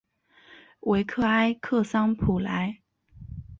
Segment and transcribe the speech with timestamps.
[0.79, 2.81] 维克埃克桑普莱。